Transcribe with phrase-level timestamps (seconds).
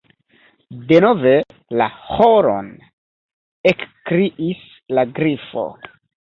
[0.91, 1.33] "Denove
[1.81, 2.73] la ĥoron,"
[3.75, 4.67] ekkriis
[4.99, 5.71] la Grifo.